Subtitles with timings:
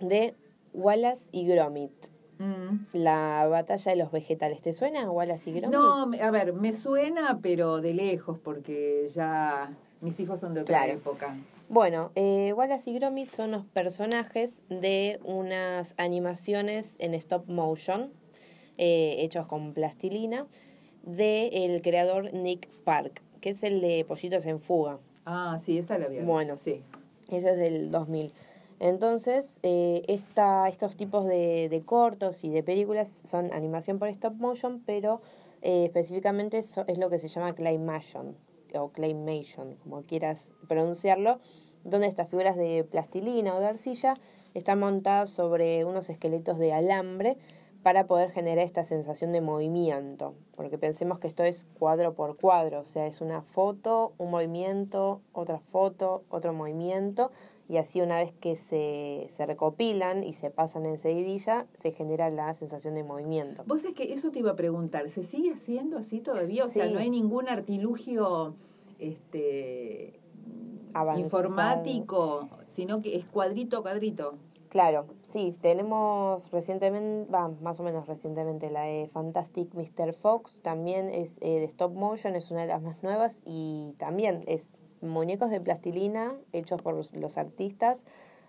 [0.00, 0.34] de
[0.74, 1.92] Wallace y Gromit.
[2.38, 2.86] Mm.
[2.92, 4.62] La batalla de los vegetales.
[4.62, 5.72] ¿Te suena Wallace y Gromit?
[5.76, 10.78] No, a ver, me suena, pero de lejos, porque ya mis hijos son de otra
[10.84, 10.92] Claro.
[10.98, 11.36] época.
[11.68, 18.10] Bueno, eh, Wallace y Gromit son los personajes de unas animaciones en stop motion,
[18.78, 20.46] eh, hechos con plastilina,
[21.02, 24.98] del creador Nick Park, que es el de Pollitos en Fuga.
[25.26, 26.22] Ah, sí, esa la había.
[26.24, 26.56] Bueno.
[26.56, 26.82] sí.
[27.30, 28.32] Ese es del 2000.
[28.80, 34.82] Entonces, eh, estos tipos de, de cortos y de películas son animación por stop motion,
[34.86, 35.20] pero
[35.62, 38.36] eh, específicamente so- es lo que se llama claymation
[38.74, 41.40] o claymation, como quieras pronunciarlo,
[41.84, 44.14] donde estas figuras de plastilina o de arcilla
[44.54, 47.36] están montadas sobre unos esqueletos de alambre
[47.88, 52.80] para poder generar esta sensación de movimiento, porque pensemos que esto es cuadro por cuadro,
[52.80, 57.30] o sea, es una foto, un movimiento, otra foto, otro movimiento,
[57.66, 62.28] y así una vez que se, se recopilan y se pasan en seguidilla, se genera
[62.28, 63.64] la sensación de movimiento.
[63.66, 66.64] Vos es que eso te iba a preguntar, ¿se sigue haciendo así todavía?
[66.64, 68.54] O sea, no hay ningún artilugio
[68.98, 70.20] este
[70.92, 71.24] Avanzado.
[71.24, 74.34] informático, sino que es cuadrito a cuadrito.
[74.68, 80.12] Claro, sí, tenemos recientemente, va, más o menos recientemente, la de Fantastic Mr.
[80.14, 84.42] Fox, también es eh, de stop motion, es una de las más nuevas y también
[84.46, 88.04] es muñecos de plastilina hechos por los, los artistas,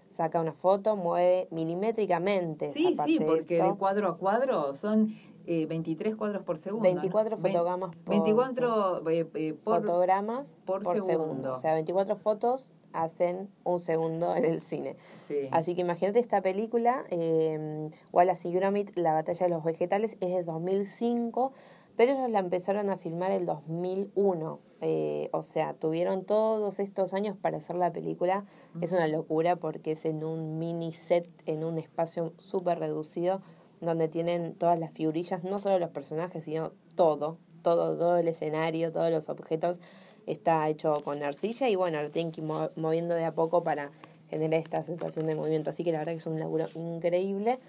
[0.09, 2.71] saca una foto, mueve milimétricamente.
[2.73, 3.71] Sí, sí, de porque esto.
[3.71, 6.83] de cuadro a cuadro son eh, 23 cuadros por segundo.
[6.83, 7.41] 24 ¿no?
[7.41, 11.13] Ve- fotogramas por 24 eh, eh, por fotogramas por por, segundo.
[11.23, 11.53] segundo.
[11.53, 14.95] O sea, 24 fotos hacen un segundo en el cine.
[15.27, 15.47] sí.
[15.51, 20.29] Así que imagínate esta película, eh, Wallace y Gromit, La batalla de los vegetales, es
[20.35, 21.51] de 2005,
[21.99, 24.59] pero ellos la empezaron a filmar el 2001.
[24.79, 28.45] Eh, o sea, tuvieron todos estos años para hacer la película.
[28.79, 33.41] Es una locura porque es en un mini set, en un espacio súper reducido,
[33.81, 38.93] donde tienen todas las figurillas, no solo los personajes, sino todo, todo, todo el escenario,
[38.93, 39.81] todos los objetos
[40.25, 43.65] está hecho con arcilla y bueno, lo tienen que ir mo- moviendo de a poco
[43.65, 43.91] para
[44.29, 45.69] generar esta sensación de movimiento.
[45.69, 47.59] Así que la verdad que es un laburo increíble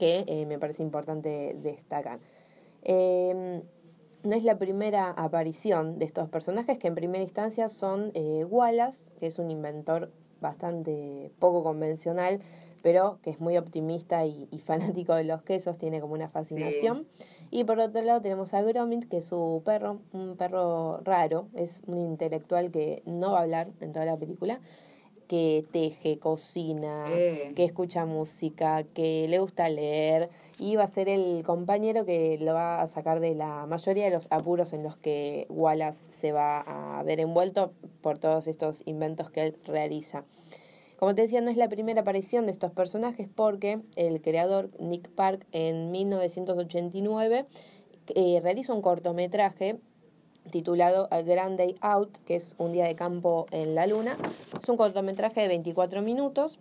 [0.00, 2.18] que eh, me parece importante destacar.
[2.82, 3.62] Eh,
[4.24, 9.12] no es la primera aparición de estos personajes que en primera instancia son eh, Wallace,
[9.18, 12.40] que es un inventor bastante poco convencional,
[12.82, 17.06] pero que es muy optimista y, y fanático de los quesos, tiene como una fascinación.
[17.50, 21.82] Y por otro lado tenemos a Gromit, que es su perro, un perro raro, es
[21.86, 24.60] un intelectual que no va a hablar en toda la película,
[25.28, 27.52] que teje, cocina, Eh.
[27.54, 32.54] que escucha música, que le gusta leer y va a ser el compañero que lo
[32.54, 36.60] va a sacar de la mayoría de los apuros en los que Wallace se va
[36.98, 40.24] a ver envuelto por todos estos inventos que él realiza.
[40.98, 45.08] Como te decía, no es la primera aparición de estos personajes porque el creador Nick
[45.10, 47.46] Park en 1989
[48.14, 49.78] eh, realiza un cortometraje
[50.50, 54.16] titulado A Grand Day Out, que es un día de campo en la luna.
[54.60, 56.58] Es un cortometraje de 24 minutos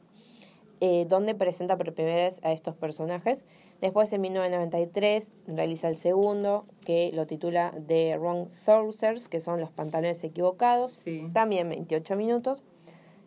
[0.80, 3.46] eh, donde presenta por primera vez a estos personajes.
[3.82, 9.72] Después, en 1993, realiza el segundo, que lo titula The Wrong Trousers, que son los
[9.72, 10.92] pantalones equivocados.
[10.92, 11.30] Sí.
[11.34, 12.62] También 28 minutos.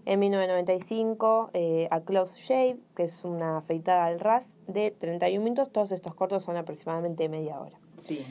[0.06, 5.70] En 1995, eh, A Close Shave, que es una afeitada al ras de 31 minutos.
[5.70, 7.78] Todos estos cortos son aproximadamente media hora.
[7.98, 8.24] Sí.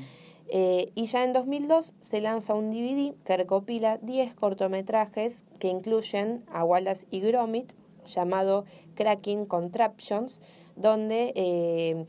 [0.52, 6.44] Eh, y ya en 2002 se lanza un DVD que recopila 10 cortometrajes que incluyen
[6.52, 7.74] a Wallace y Gromit,
[8.08, 8.66] llamado
[8.96, 10.42] Cracking Contraptions,
[10.76, 12.06] donde eh,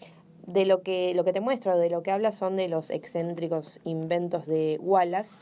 [0.47, 3.79] de lo que, lo que te muestra, de lo que habla, son de los excéntricos
[3.85, 5.37] inventos de Wallace,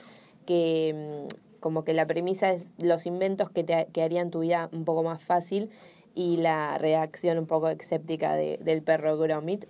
[0.44, 4.68] que mm, como que la premisa es los inventos que, te, que harían tu vida
[4.72, 5.70] un poco más fácil
[6.16, 9.66] y la reacción un poco escéptica de- del perro Gromit.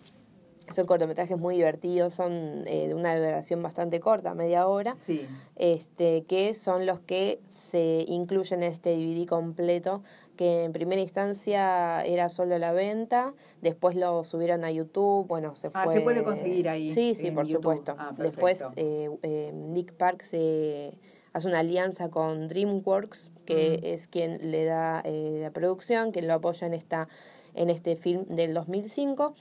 [0.75, 2.33] Son cortometrajes muy divertidos, son
[2.67, 5.27] eh, de una duración bastante corta, media hora, Sí.
[5.57, 10.03] este, que son los que se incluyen en este DVD completo,
[10.37, 15.69] que en primera instancia era solo la venta, después lo subieron a YouTube, bueno, se
[15.75, 15.95] Ah, fue...
[15.95, 17.63] se puede conseguir ahí, Sí, sí, por YouTube.
[17.63, 17.95] supuesto.
[17.99, 20.93] Ah, después eh, eh, Nick Park se
[21.33, 23.87] hace una alianza con DreamWorks, que Mm.
[23.87, 27.09] es quien le da eh, la producción, quien lo apoya en, esta,
[27.55, 29.35] en este film del 2005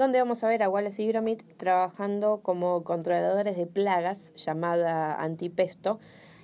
[0.00, 6.00] donde vamos a ver a Wallace y Gromit trabajando como controladores de plagas llamada Antipesto,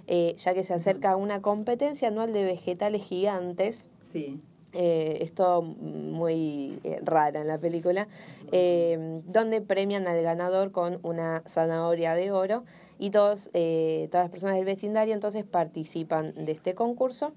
[0.07, 3.89] eh, ya que se acerca una competencia anual de vegetales gigantes.
[4.03, 4.43] Sí.
[4.75, 8.09] Eh, esto muy eh, rara en la película,
[8.53, 12.63] eh, donde premian al ganador con una zanahoria de oro
[12.99, 17.33] y todos, eh, todas las personas del vecindario entonces participan de este concurso.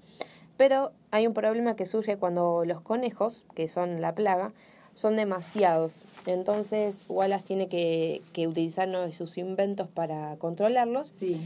[0.58, 4.52] Pero hay un problema que surge cuando los conejos, que son la plaga,
[5.00, 6.04] son demasiados.
[6.26, 11.08] Entonces Wallace tiene que, que utilizar uno de sus inventos para controlarlos.
[11.08, 11.40] Sí.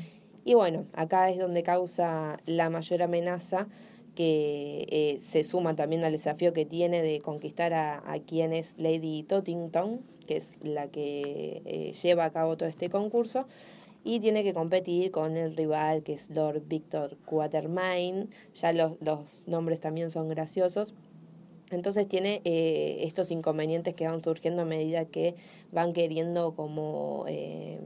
[0.44, 3.68] Y bueno, acá es donde causa la mayor amenaza
[4.14, 8.74] que eh, se suma también al desafío que tiene de conquistar a, a quien es
[8.78, 13.46] Lady Tottington, que es la que eh, lleva a cabo todo este concurso,
[14.04, 19.48] y tiene que competir con el rival que es Lord Victor Quatermain, ya los, los
[19.48, 20.94] nombres también son graciosos.
[21.70, 25.34] Entonces tiene eh, estos inconvenientes que van surgiendo a medida que
[25.72, 27.78] van queriendo como eh,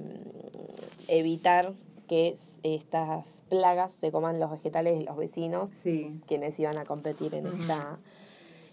[1.08, 1.72] evitar
[2.08, 6.20] que estas plagas se coman los vegetales de los vecinos, Sí.
[6.26, 7.98] quienes iban a competir en esta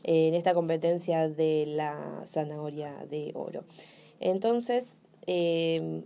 [0.08, 3.64] en esta competencia de la zanahoria de oro.
[4.20, 6.04] Entonces, eh,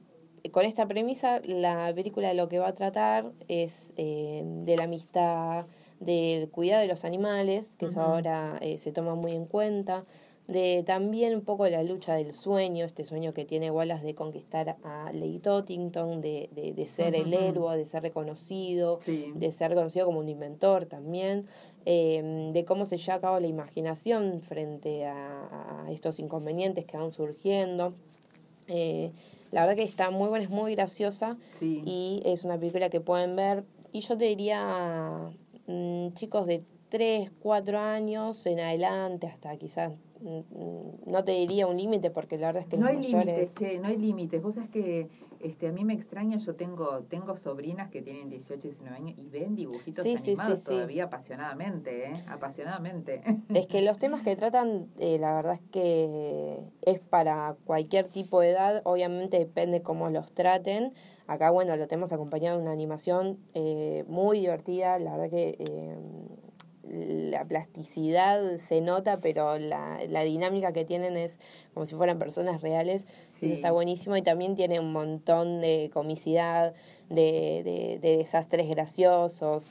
[0.51, 5.65] con esta premisa, la película lo que va a tratar es eh, de la amistad,
[5.99, 10.05] del cuidado de los animales, que eso ahora eh, se toma muy en cuenta,
[10.47, 14.77] de también un poco la lucha del sueño, este sueño que tiene Wallace de conquistar
[14.83, 19.31] a Lady Tottington, de, de, de ser el héroe, de ser reconocido, Sí.
[19.35, 21.45] de ser conocido como un inventor también,
[21.85, 26.97] eh, de cómo se lleva a cabo la imaginación frente a, a estos inconvenientes que
[26.97, 27.93] van surgiendo.
[28.67, 29.11] Eh,
[29.51, 31.81] la verdad que está muy buena, es muy graciosa Sí.
[31.85, 33.63] y es una película que pueden ver.
[33.91, 35.29] Y yo te diría,
[35.69, 41.67] mm, chicos de 3, 4 años en adelante, hasta quizás, mm, mm, no te diría
[41.67, 44.41] un límite porque la verdad es que no hay límites, che, no hay límites.
[44.41, 45.07] Vos sabés que
[45.39, 49.29] este, a mí me extraña, yo tengo, tengo sobrinas que tienen 18, 19 años y
[49.29, 50.65] ven dibujitos sí, animados sí.
[50.67, 52.13] todavía apasionadamente, ¿eh?
[52.27, 53.21] Apasionadamente.
[53.53, 58.41] Es que los temas que tratan, eh, la verdad es que es para cualquier tipo
[58.41, 60.93] de edad, obviamente depende cómo los traten.
[61.29, 65.95] Acá, bueno, lo tenemos acompañado de una animación eh, muy divertida, la verdad que eh,
[67.29, 71.37] la plasticidad se nota, pero la, la dinámica que tienen es
[71.75, 73.45] como si fueran personas reales, Sí.
[73.45, 76.73] eso está buenísimo y también tiene un montón de comicidad,
[77.09, 79.69] de, de, de desastres graciosos.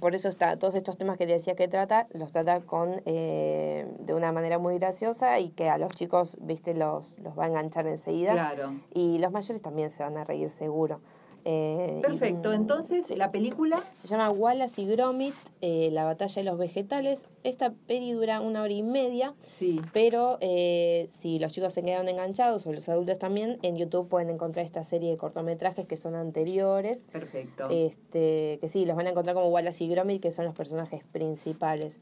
[0.00, 3.86] Por eso está, todos estos temas que te decía que trata, los trata con eh,
[4.00, 7.48] de una manera muy graciosa y que a los chicos, viste, los, los va a
[7.48, 8.32] enganchar enseguida.
[8.32, 8.72] Claro.
[8.92, 11.00] Y los mayores también se van a reír seguro.
[11.48, 13.14] Eh, y- Perfecto, entonces sí.
[13.14, 17.24] la película, Se llama Wallace y Gromit, eh, la batalla de los vegetales.
[17.44, 22.08] Esta peli dura una hora y media, sí, pero eh, si los chicos se quedan
[22.08, 26.16] enganchados o los adultos también, en YouTube pueden encontrar esta serie de cortometrajes que son
[26.16, 27.06] anteriores.
[27.12, 27.68] perfecto.
[27.70, 31.04] Este, que sí, los van a encontrar como Wallace y Gromit, que son los personajes
[31.12, 32.00] principales.